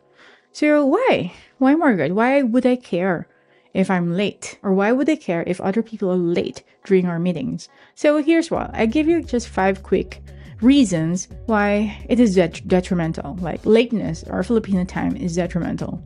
So, 0.53 0.85
why? 0.87 1.33
Why, 1.59 1.75
Margaret? 1.75 2.15
Why 2.15 2.43
would 2.43 2.67
I 2.67 2.77
care 2.77 3.29
if 3.75 3.91
I'm 3.91 4.15
late? 4.15 4.59
Or 4.63 4.73
why 4.73 4.93
would 4.93 5.07
they 5.07 5.17
care 5.17 5.45
if 5.47 5.61
other 5.61 5.83
people 5.83 6.11
are 6.11 6.17
late 6.17 6.63
during 6.85 7.07
our 7.07 7.19
meetings? 7.19 7.69
So, 7.95 8.23
here's 8.23 8.51
why 8.51 8.71
I 8.73 8.87
give 8.87 9.09
you 9.09 9.23
just 9.23 9.49
five 9.49 9.83
quick 9.83 10.23
reasons 10.61 11.29
why 11.47 12.05
it 12.09 12.21
is 12.21 12.35
det- 12.35 12.67
detrimental. 12.67 13.37
Like 13.41 13.65
lateness 13.65 14.25
or 14.29 14.43
Filipino 14.43 14.85
time 14.85 15.17
is 15.17 15.37
detrimental. 15.37 16.03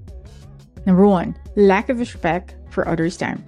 Number 0.87 1.07
one, 1.07 1.37
lack 1.57 1.88
of 1.88 1.99
respect 1.99 2.57
for 2.71 2.87
others' 2.88 3.16
time. 3.16 3.45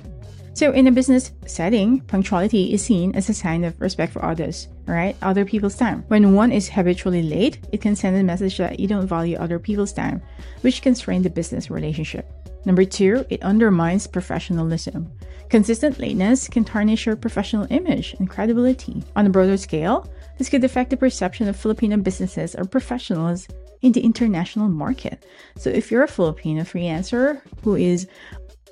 So, 0.54 0.70
in 0.70 0.86
a 0.86 0.92
business 0.92 1.32
setting, 1.46 2.00
punctuality 2.02 2.72
is 2.72 2.80
seen 2.80 3.16
as 3.16 3.28
a 3.28 3.34
sign 3.34 3.64
of 3.64 3.80
respect 3.80 4.12
for 4.12 4.24
others, 4.24 4.68
right? 4.86 5.16
Other 5.20 5.44
people's 5.44 5.74
time. 5.74 6.04
When 6.06 6.34
one 6.34 6.52
is 6.52 6.68
habitually 6.68 7.24
late, 7.24 7.58
it 7.72 7.80
can 7.80 7.96
send 7.96 8.16
a 8.16 8.22
message 8.22 8.58
that 8.58 8.78
you 8.78 8.86
don't 8.86 9.08
value 9.08 9.36
other 9.36 9.58
people's 9.58 9.92
time, 9.92 10.22
which 10.60 10.80
can 10.80 10.94
strain 10.94 11.22
the 11.22 11.30
business 11.30 11.72
relationship. 11.72 12.30
Number 12.64 12.84
two, 12.84 13.24
it 13.30 13.42
undermines 13.42 14.06
professionalism. 14.06 15.12
Consistent 15.50 15.98
lateness 15.98 16.48
can 16.48 16.64
tarnish 16.64 17.06
your 17.06 17.16
professional 17.16 17.66
image 17.70 18.14
and 18.18 18.28
credibility. 18.28 19.02
On 19.14 19.26
a 19.26 19.30
broader 19.30 19.56
scale, 19.56 20.10
this 20.38 20.48
could 20.48 20.64
affect 20.64 20.90
the 20.90 20.96
perception 20.96 21.48
of 21.48 21.56
Filipino 21.56 21.96
businesses 21.96 22.54
or 22.54 22.64
professionals 22.64 23.46
in 23.82 23.92
the 23.92 24.00
international 24.00 24.68
market. 24.68 25.24
So, 25.56 25.70
if 25.70 25.90
you're 25.90 26.02
a 26.02 26.08
Filipino 26.08 26.62
freelancer 26.62 27.40
who 27.62 27.76
is 27.76 28.08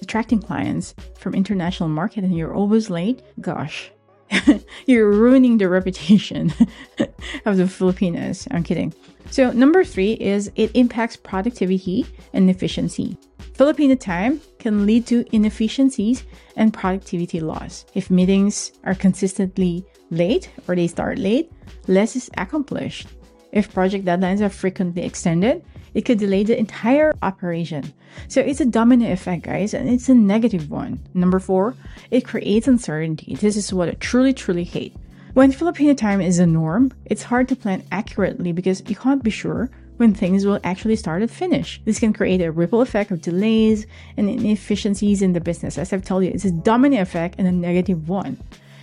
attracting 0.00 0.40
clients 0.40 0.94
from 1.18 1.34
international 1.34 1.88
market 1.88 2.24
and 2.24 2.36
you're 2.36 2.54
always 2.54 2.90
late, 2.90 3.22
gosh, 3.40 3.92
you're 4.86 5.10
ruining 5.10 5.58
the 5.58 5.68
reputation 5.68 6.52
of 7.44 7.58
the 7.58 7.68
Filipinos. 7.68 8.48
I'm 8.50 8.62
kidding. 8.62 8.94
So, 9.30 9.52
number 9.52 9.84
three 9.84 10.14
is 10.14 10.50
it 10.56 10.70
impacts 10.74 11.16
productivity 11.16 12.06
and 12.32 12.50
efficiency. 12.50 13.16
Filipino 13.62 13.94
time 13.94 14.40
can 14.58 14.86
lead 14.86 15.06
to 15.06 15.24
inefficiencies 15.30 16.24
and 16.56 16.74
productivity 16.74 17.38
loss. 17.38 17.86
If 17.94 18.10
meetings 18.10 18.72
are 18.82 18.96
consistently 18.96 19.86
late 20.10 20.50
or 20.66 20.74
they 20.74 20.88
start 20.88 21.20
late, 21.20 21.52
less 21.86 22.16
is 22.16 22.28
accomplished. 22.36 23.06
If 23.52 23.72
project 23.72 24.04
deadlines 24.04 24.40
are 24.40 24.48
frequently 24.48 25.04
extended, 25.04 25.64
it 25.94 26.00
could 26.04 26.18
delay 26.18 26.42
the 26.42 26.58
entire 26.58 27.14
operation. 27.22 27.94
So 28.26 28.40
it's 28.40 28.60
a 28.60 28.66
domino 28.66 29.12
effect, 29.12 29.44
guys, 29.44 29.74
and 29.74 29.88
it's 29.88 30.08
a 30.08 30.14
negative 30.14 30.68
one. 30.68 30.98
Number 31.14 31.38
four, 31.38 31.76
it 32.10 32.26
creates 32.26 32.66
uncertainty. 32.66 33.36
This 33.36 33.56
is 33.56 33.72
what 33.72 33.88
I 33.88 33.92
truly, 33.92 34.32
truly 34.32 34.64
hate. 34.64 34.96
When 35.34 35.52
Filipino 35.52 35.94
time 35.94 36.20
is 36.20 36.40
a 36.40 36.46
norm, 36.48 36.90
it's 37.04 37.22
hard 37.22 37.48
to 37.50 37.54
plan 37.54 37.84
accurately 37.92 38.50
because 38.50 38.82
you 38.88 38.96
can't 38.96 39.22
be 39.22 39.30
sure 39.30 39.70
when 40.02 40.12
things 40.12 40.44
will 40.44 40.58
actually 40.64 40.96
start 40.96 41.22
and 41.22 41.30
finish. 41.30 41.80
This 41.84 42.00
can 42.00 42.12
create 42.12 42.40
a 42.40 42.50
ripple 42.50 42.80
effect 42.80 43.12
of 43.12 43.22
delays 43.22 43.86
and 44.16 44.28
inefficiencies 44.28 45.22
in 45.22 45.32
the 45.32 45.40
business. 45.40 45.78
As 45.78 45.92
I've 45.92 46.04
told 46.04 46.24
you, 46.24 46.30
it's 46.30 46.44
a 46.44 46.50
domino 46.50 47.00
effect 47.00 47.36
and 47.38 47.46
a 47.46 47.52
negative 47.52 48.08
one. 48.08 48.36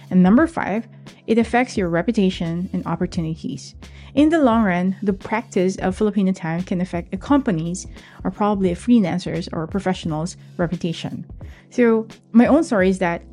And 0.10 0.24
number 0.24 0.48
five, 0.48 0.88
it 1.28 1.38
affects 1.38 1.76
your 1.76 1.90
reputation 1.90 2.70
and 2.72 2.86
opportunities. 2.86 3.76
In 4.16 4.30
the 4.30 4.40
long 4.40 4.64
run, 4.64 4.96
the 5.04 5.12
practice 5.12 5.76
of 5.80 5.98
Filipino 5.98 6.32
time 6.32 6.64
can 6.64 6.80
affect 6.80 7.14
a 7.14 7.18
company's 7.18 7.86
or 8.24 8.32
probably 8.32 8.72
a 8.72 8.76
freelancer's 8.76 9.50
or 9.52 9.64
a 9.64 9.68
professional's 9.68 10.38
reputation. 10.56 11.30
So, 11.70 12.08
my 12.32 12.48
own 12.48 12.64
story 12.64 12.88
is 12.88 13.00
that 13.00 13.24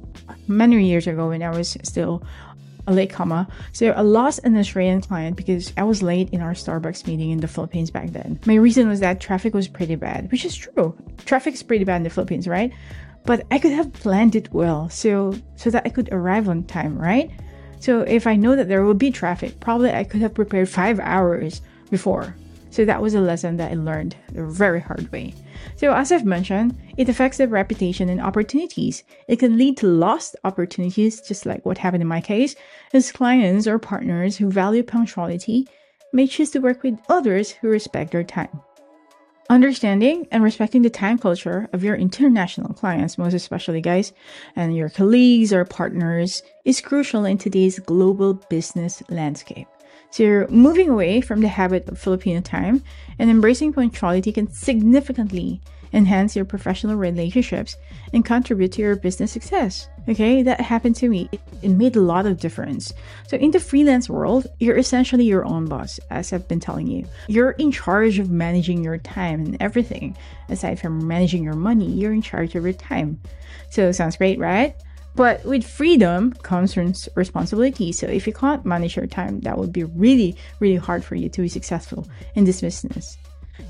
many 0.49 0.85
years 0.85 1.07
ago 1.07 1.29
when 1.29 1.41
I 1.41 1.51
was 1.51 1.77
still 1.85 2.25
a 2.87 2.93
late 2.93 3.11
comer, 3.11 3.47
so 3.73 3.91
I 3.91 4.01
lost 4.01 4.41
an 4.45 4.57
Australian 4.57 5.01
client 5.01 5.37
because 5.37 5.73
I 5.77 5.83
was 5.83 6.03
late 6.03 6.31
in 6.31 6.41
our 6.41 6.53
Starbucks 6.53 7.07
meeting 7.07 7.31
in 7.31 7.41
the 7.41 7.49
Philippines 7.49 7.91
back 7.91 8.11
then. 8.11 8.39
My 8.47 8.55
reason 8.55 8.89
was 8.89 9.01
that 9.01 9.21
traffic 9.21 9.55
was 9.55 9.69
pretty 9.69 9.97
bad, 9.97 10.31
which 10.31 10.45
is 10.45 10.55
true. 10.55 10.97
Traffic 11.25 11.55
is 11.55 11.63
pretty 11.63 11.85
bad 11.85 11.97
in 11.97 12.03
the 12.05 12.11
Philippines, 12.11 12.47
right? 12.47 12.73
But 13.25 13.45
I 13.51 13.59
could 13.59 13.73
have 13.73 13.93
planned 13.93 14.37
it 14.37 14.53
well 14.53 14.89
so 14.89 15.35
so 15.57 15.71
that 15.71 15.85
I 15.85 15.89
could 15.89 16.09
arrive 16.13 16.49
on 16.49 16.63
time, 16.65 16.97
right? 16.97 17.31
So 17.81 18.01
if 18.03 18.27
I 18.27 18.37
know 18.37 18.57
that 18.57 18.69
there 18.69 18.83
will 18.83 18.95
be 18.95 19.11
traffic, 19.11 19.61
probably 19.61 19.93
I 19.93 20.05
could 20.05 20.21
have 20.21 20.35
prepared 20.35 20.69
five 20.69 21.01
hours 21.01 21.61
before. 21.91 22.35
So 22.71 22.85
that 22.85 23.03
was 23.03 23.15
a 23.15 23.21
lesson 23.21 23.57
that 23.57 23.73
I 23.73 23.75
learned 23.75 24.17
the 24.33 24.45
very 24.45 24.81
hard 24.81 25.11
way. 25.11 25.35
So 25.77 25.93
as 25.93 26.13
I've 26.13 26.25
mentioned, 26.25 26.79
it 26.97 27.09
affects 27.09 27.39
their 27.39 27.49
reputation 27.49 28.09
and 28.09 28.21
opportunities. 28.21 29.05
It 29.29 29.39
can 29.39 29.57
lead 29.57 29.77
to 29.79 29.87
lost 29.87 30.37
opportunities, 30.45 31.21
just 31.21 31.47
like 31.47 31.65
what 31.67 31.79
happened 31.79 32.03
in 32.03 32.09
my 32.09 32.21
case, 32.21 32.55
as 32.93 33.13
clients 33.13 33.67
or 33.67 33.79
partners 33.79 34.37
who 34.37 34.51
value 34.51 34.83
punctuality 34.83 35.69
may 36.13 36.27
choose 36.27 36.51
to 36.51 36.61
work 36.61 36.83
with 36.83 36.99
others 37.09 37.51
who 37.51 37.69
respect 37.69 38.13
their 38.13 38.25
time. 38.25 38.61
Understanding 39.49 40.27
and 40.33 40.43
respecting 40.43 40.83
the 40.83 40.91
time 40.91 41.19
culture 41.19 41.69
of 41.73 41.85
your 41.85 41.95
international 41.95 42.75
clients, 42.75 43.17
most 43.17 43.33
especially 43.35 43.81
guys, 43.81 44.13
and 44.57 44.77
your 44.77 44.89
colleagues 44.89 45.53
or 45.53 45.65
partners 45.65 46.43
is 46.65 46.81
crucial 46.81 47.25
in 47.25 47.39
today's 47.39 47.79
global 47.79 48.35
business 48.35 49.05
landscape. 49.09 49.69
So 50.11 50.47
moving 50.49 50.89
away 50.89 51.21
from 51.21 51.41
the 51.41 51.49
habit 51.49 51.89
of 51.89 51.99
Filipino 51.99 52.41
time 52.41 52.83
and 53.19 53.31
embracing 53.31 53.73
punctuality 53.73 54.33
can 54.33 54.51
significantly 54.51 55.61
enhance 55.93 56.37
your 56.37 56.45
professional 56.45 56.97
relationships 56.97 57.77
and 58.13 58.25
contribute 58.25 58.73
to 58.73 58.83
your 58.83 58.97
business 58.97 59.33
success. 59.33 59.89
Okay, 60.09 60.43
that 60.43 60.61
happened 60.61 60.95
to 60.97 61.09
me. 61.09 61.29
It, 61.33 61.41
it, 61.63 61.69
made 61.71 61.97
a 61.97 62.01
lot 62.01 62.27
of 62.27 62.39
difference. 62.39 62.93
So, 63.27 63.37
in 63.37 63.51
the 63.51 63.59
freelance 63.59 64.09
world, 64.09 64.47
you're 64.61 64.77
essentially 64.77 65.25
your 65.25 65.45
own 65.45 65.67
boss, 65.67 65.99
as 66.11 66.33
I've 66.33 66.47
been 66.47 66.61
telling 66.61 66.87
you. 66.87 67.07
You're 67.27 67.53
in 67.53 67.73
charge 67.73 68.21
of 68.21 68.31
managing 68.31 68.85
your 68.85 68.99
time 68.99 69.45
and 69.45 69.57
everything. 69.61 70.17
Aside 70.49 70.79
from 70.79 71.09
managing 71.09 71.43
your 71.43 71.55
money, 71.55 71.91
you're 71.91 72.13
in 72.13 72.23
charge 72.23 72.55
of 72.55 72.63
your 72.63 72.73
time. 72.73 73.21
So, 73.71 73.91
sounds 73.91 74.17
great, 74.17 74.39
right? 74.39 74.77
But 75.17 75.45
with 75.47 75.65
freedom 75.65 76.33
comes 76.43 76.77
responsibility. 76.77 77.91
So 77.93 78.07
if 78.07 78.27
you 78.27 78.35
can't 78.35 78.67
manage 78.67 78.97
your 78.97 79.07
time, 79.07 79.41
that 79.41 79.57
would 79.57 79.73
be 79.73 79.85
really, 79.85 80.37
really 80.61 80.77
hard 80.77 81.03
for 81.03 81.15
you 81.15 81.31
to 81.31 81.41
be 81.41 81.49
successful 81.49 82.07
in 82.35 82.45
this 82.45 82.61
business. 82.61 83.17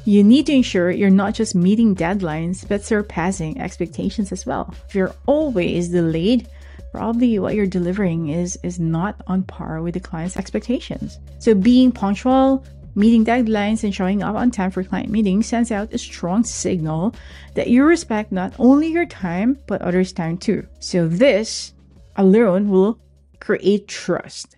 You 0.04 0.24
need 0.24 0.46
to 0.46 0.52
ensure 0.52 0.90
you're 0.90 1.08
not 1.08 1.34
just 1.34 1.54
meeting 1.54 1.94
deadlines, 1.94 2.66
but 2.66 2.84
surpassing 2.84 3.60
expectations 3.60 4.32
as 4.32 4.44
well. 4.44 4.74
If 4.88 4.96
you're 4.96 5.14
always 5.26 5.88
delayed, 5.88 6.48
probably 6.90 7.38
what 7.38 7.54
you're 7.54 7.66
delivering 7.66 8.30
is 8.30 8.58
is 8.64 8.80
not 8.80 9.22
on 9.28 9.44
par 9.44 9.82
with 9.82 9.94
the 9.94 10.00
client's 10.00 10.36
expectations. 10.36 11.18
So 11.38 11.54
being 11.54 11.92
punctual, 11.92 12.64
meeting 12.96 13.24
deadlines 13.24 13.84
and 13.84 13.94
showing 13.94 14.22
up 14.22 14.34
on 14.34 14.50
time 14.50 14.70
for 14.70 14.82
client 14.82 15.10
meetings 15.10 15.46
sends 15.46 15.70
out 15.70 15.92
a 15.92 15.98
strong 15.98 16.42
signal 16.42 17.14
that 17.54 17.68
you 17.68 17.84
respect 17.84 18.32
not 18.32 18.54
only 18.58 18.88
your 18.88 19.06
time 19.06 19.58
but 19.68 19.82
others' 19.82 20.12
time 20.12 20.38
too. 20.38 20.66
So 20.80 21.06
this 21.06 21.74
alone 22.16 22.70
will 22.70 22.98
create 23.38 23.86
trust. 23.86 24.56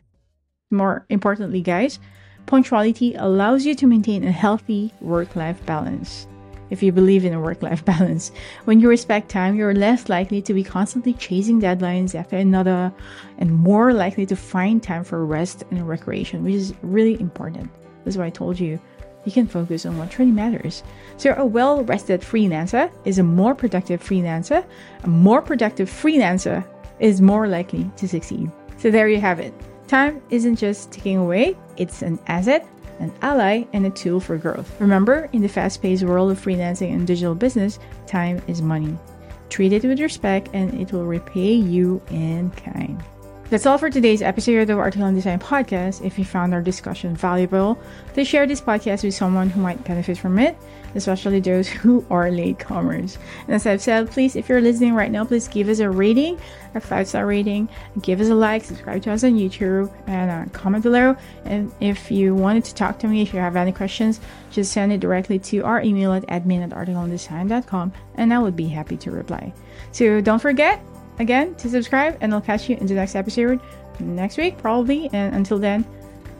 More 0.70 1.04
importantly, 1.08 1.60
guys, 1.60 1.98
punctuality 2.46 3.14
allows 3.16 3.66
you 3.66 3.74
to 3.74 3.86
maintain 3.86 4.22
a 4.22 4.32
healthy 4.32 4.94
work-life 5.00 5.64
balance. 5.66 6.28
If 6.70 6.82
you 6.82 6.92
believe 6.92 7.24
in 7.24 7.32
a 7.32 7.40
work 7.40 7.62
life 7.62 7.84
balance, 7.92 8.30
when 8.66 8.78
you 8.78 8.88
respect 8.88 9.30
time, 9.30 9.56
you're 9.56 9.74
less 9.74 10.08
likely 10.08 10.42
to 10.42 10.54
be 10.54 10.62
constantly 10.62 11.14
chasing 11.14 11.60
deadlines 11.60 12.14
after 12.14 12.36
another 12.36 12.92
and 13.38 13.52
more 13.52 13.92
likely 13.92 14.26
to 14.26 14.36
find 14.36 14.82
time 14.82 15.02
for 15.02 15.24
rest 15.24 15.64
and 15.70 15.88
recreation, 15.88 16.44
which 16.44 16.54
is 16.54 16.74
really 16.82 17.18
important. 17.20 17.70
That's 18.08 18.16
why 18.16 18.24
I 18.24 18.30
told 18.30 18.58
you 18.58 18.80
you 19.26 19.32
can 19.32 19.46
focus 19.46 19.84
on 19.84 19.98
what 19.98 20.10
truly 20.10 20.32
matters. 20.32 20.82
So, 21.18 21.34
a 21.36 21.44
well 21.44 21.84
rested 21.84 22.22
freelancer 22.22 22.90
is 23.04 23.18
a 23.18 23.22
more 23.22 23.54
productive 23.54 24.02
freelancer. 24.02 24.64
A 25.02 25.06
more 25.06 25.42
productive 25.42 25.90
freelancer 25.90 26.64
is 27.00 27.20
more 27.20 27.46
likely 27.46 27.90
to 27.98 28.08
succeed. 28.08 28.50
So, 28.78 28.90
there 28.90 29.08
you 29.08 29.20
have 29.20 29.40
it. 29.40 29.52
Time 29.88 30.22
isn't 30.30 30.56
just 30.56 30.90
ticking 30.90 31.18
away, 31.18 31.54
it's 31.76 32.00
an 32.00 32.18
asset, 32.28 32.66
an 32.98 33.12
ally, 33.20 33.64
and 33.74 33.84
a 33.84 33.90
tool 33.90 34.20
for 34.20 34.38
growth. 34.38 34.80
Remember, 34.80 35.28
in 35.34 35.42
the 35.42 35.48
fast 35.48 35.82
paced 35.82 36.04
world 36.04 36.30
of 36.30 36.42
freelancing 36.42 36.94
and 36.94 37.06
digital 37.06 37.34
business, 37.34 37.78
time 38.06 38.40
is 38.46 38.62
money. 38.62 38.96
Treat 39.50 39.74
it 39.74 39.84
with 39.84 40.00
respect, 40.00 40.48
and 40.54 40.80
it 40.80 40.92
will 40.92 41.04
repay 41.04 41.52
you 41.52 42.00
in 42.10 42.50
kind. 42.52 43.04
That's 43.50 43.64
all 43.64 43.78
for 43.78 43.88
today's 43.88 44.20
episode 44.20 44.68
of 44.68 44.78
and 44.78 45.16
Design 45.16 45.38
podcast. 45.38 46.04
If 46.04 46.18
you 46.18 46.26
found 46.26 46.52
our 46.52 46.60
discussion 46.60 47.16
valuable, 47.16 47.78
please 48.12 48.28
share 48.28 48.46
this 48.46 48.60
podcast 48.60 49.04
with 49.04 49.14
someone 49.14 49.48
who 49.48 49.62
might 49.62 49.82
benefit 49.84 50.18
from 50.18 50.38
it, 50.38 50.54
especially 50.94 51.40
those 51.40 51.66
who 51.66 52.04
are 52.10 52.28
latecomers. 52.28 53.16
And 53.46 53.54
as 53.54 53.66
I've 53.66 53.80
said, 53.80 54.10
please, 54.10 54.36
if 54.36 54.50
you're 54.50 54.60
listening 54.60 54.92
right 54.92 55.10
now, 55.10 55.24
please 55.24 55.48
give 55.48 55.70
us 55.70 55.78
a 55.78 55.88
rating, 55.88 56.38
a 56.74 56.80
five 56.80 57.08
star 57.08 57.24
rating, 57.24 57.70
give 58.02 58.20
us 58.20 58.28
a 58.28 58.34
like, 58.34 58.64
subscribe 58.64 59.02
to 59.04 59.12
us 59.12 59.24
on 59.24 59.32
YouTube, 59.32 59.90
and 60.06 60.30
uh, 60.30 60.52
comment 60.52 60.82
below. 60.82 61.16
And 61.46 61.72
if 61.80 62.10
you 62.10 62.34
wanted 62.34 62.66
to 62.66 62.74
talk 62.74 62.98
to 62.98 63.08
me, 63.08 63.22
if 63.22 63.32
you 63.32 63.40
have 63.40 63.56
any 63.56 63.72
questions, 63.72 64.20
just 64.50 64.72
send 64.72 64.92
it 64.92 65.00
directly 65.00 65.38
to 65.38 65.60
our 65.60 65.80
email 65.80 66.12
at 66.12 66.26
admin 66.26 66.64
at 66.64 66.70
articleanddesign.com, 66.76 67.94
and 68.16 68.34
I 68.34 68.40
would 68.40 68.56
be 68.56 68.68
happy 68.68 68.98
to 68.98 69.10
reply. 69.10 69.54
So 69.92 70.20
don't 70.20 70.38
forget, 70.38 70.82
again 71.18 71.54
to 71.56 71.68
subscribe, 71.68 72.18
and 72.20 72.32
I'll 72.32 72.40
catch 72.40 72.68
you 72.68 72.76
in 72.76 72.86
the 72.86 72.94
next 72.94 73.14
episode 73.14 73.60
next 74.00 74.36
week, 74.36 74.58
probably. 74.58 75.10
And 75.12 75.34
until 75.34 75.58
then, 75.58 75.84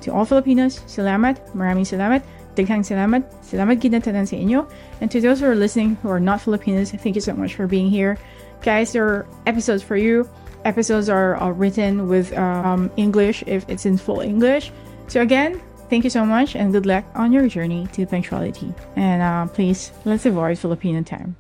to 0.03 0.13
all 0.13 0.25
Filipinos, 0.25 0.81
salamat, 0.87 1.55
maraming 1.55 1.87
salamat, 1.87 2.23
daghang 2.55 2.83
salamat, 2.83 3.23
salamat 3.43 3.79
na 3.79 4.25
sa 4.25 4.37
inyo. 4.37 4.71
And 5.01 5.11
to 5.11 5.21
those 5.21 5.41
who 5.41 5.47
are 5.47 5.55
listening 5.55 5.97
who 6.03 6.09
are 6.09 6.21
not 6.21 6.41
Filipinos, 6.41 6.91
thank 6.91 7.15
you 7.15 7.21
so 7.23 7.35
much 7.35 7.55
for 7.55 7.67
being 7.67 7.91
here. 7.91 8.19
Guys, 8.63 8.93
there 8.93 9.05
are 9.05 9.27
episodes 9.47 9.83
for 9.83 9.97
you. 9.97 10.29
Episodes 10.65 11.09
are, 11.09 11.37
are 11.37 11.53
written 11.53 12.09
with 12.09 12.37
um, 12.37 12.91
English 12.97 13.45
if 13.47 13.65
it's 13.69 13.87
in 13.87 13.97
full 13.97 14.21
English. 14.21 14.73
So 15.07 15.23
again, 15.23 15.63
thank 15.89 16.05
you 16.05 16.11
so 16.11 16.27
much 16.27 16.57
and 16.57 16.73
good 16.73 16.85
luck 16.85 17.05
on 17.15 17.33
your 17.33 17.49
journey 17.49 17.87
to 17.95 18.07
punctuality. 18.07 18.75
And 18.97 19.23
uh, 19.23 19.47
please, 19.47 19.93
let's 20.05 20.27
avoid 20.27 20.59
Filipino 20.59 21.03
time. 21.03 21.37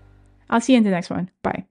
I'll 0.48 0.60
see 0.62 0.72
you 0.72 0.78
in 0.78 0.84
the 0.84 0.90
next 0.90 1.10
one. 1.10 1.30
Bye. 1.42 1.66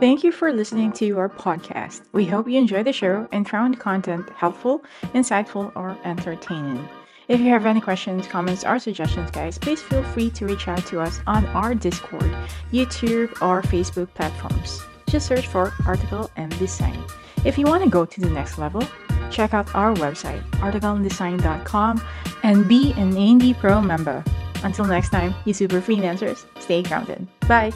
Thank 0.00 0.22
you 0.22 0.30
for 0.30 0.52
listening 0.52 0.92
to 0.92 1.18
our 1.18 1.28
podcast. 1.28 2.02
We 2.12 2.24
hope 2.24 2.48
you 2.48 2.56
enjoyed 2.56 2.86
the 2.86 2.92
show 2.92 3.26
and 3.32 3.48
found 3.48 3.80
content 3.80 4.30
helpful, 4.30 4.84
insightful, 5.12 5.72
or 5.74 5.98
entertaining. 6.04 6.88
If 7.26 7.40
you 7.40 7.48
have 7.48 7.66
any 7.66 7.80
questions, 7.80 8.28
comments, 8.28 8.64
or 8.64 8.78
suggestions, 8.78 9.32
guys, 9.32 9.58
please 9.58 9.82
feel 9.82 10.04
free 10.04 10.30
to 10.30 10.46
reach 10.46 10.68
out 10.68 10.86
to 10.86 11.00
us 11.00 11.20
on 11.26 11.44
our 11.46 11.74
Discord, 11.74 12.32
YouTube, 12.72 13.32
or 13.42 13.60
Facebook 13.60 14.14
platforms. 14.14 14.80
Just 15.08 15.26
search 15.26 15.48
for 15.48 15.72
Article 15.84 16.30
and 16.36 16.56
Design. 16.60 17.02
If 17.44 17.58
you 17.58 17.66
want 17.66 17.82
to 17.82 17.90
go 17.90 18.04
to 18.04 18.20
the 18.20 18.30
next 18.30 18.56
level, 18.56 18.84
check 19.32 19.52
out 19.52 19.74
our 19.74 19.94
website, 19.94 20.48
articleanddesign.com, 20.60 22.02
and 22.44 22.68
be 22.68 22.92
an 22.92 23.16
A&D 23.16 23.54
Pro 23.54 23.80
member. 23.80 24.22
Until 24.62 24.84
next 24.84 25.10
time, 25.10 25.34
you 25.44 25.52
super 25.52 25.80
freelancers, 25.80 26.46
stay 26.60 26.84
grounded. 26.84 27.26
Bye! 27.48 27.72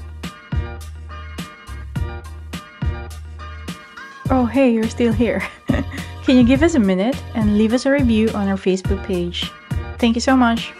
Oh, 4.34 4.46
hey, 4.46 4.72
you're 4.72 4.88
still 4.88 5.12
here. 5.12 5.46
Can 6.24 6.38
you 6.38 6.42
give 6.42 6.62
us 6.62 6.74
a 6.74 6.78
minute 6.78 7.22
and 7.34 7.58
leave 7.58 7.74
us 7.74 7.84
a 7.84 7.90
review 7.90 8.30
on 8.30 8.48
our 8.48 8.56
Facebook 8.56 9.04
page? 9.04 9.50
Thank 9.98 10.14
you 10.14 10.22
so 10.22 10.34
much. 10.34 10.72